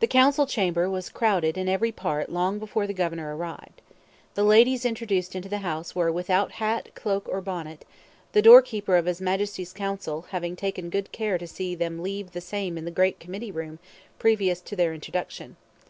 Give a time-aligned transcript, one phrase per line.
[0.00, 3.80] The Council chamber was crowded in every part long before the governor arrived.
[4.34, 7.86] 'The Ladies introduced into the House' were 'without Hat, Cloak, or Bonnet,'
[8.32, 12.42] the 'Doorkeeper of His Majesty's Council' having taken good care to see them 'leave the
[12.42, 13.78] same in the Great Committee Room
[14.18, 15.56] previous to their Introduction.'